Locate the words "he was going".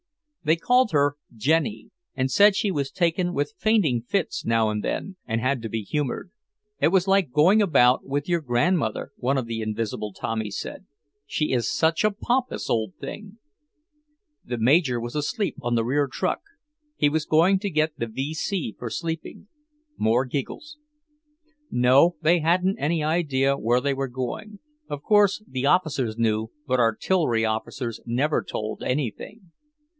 16.95-17.59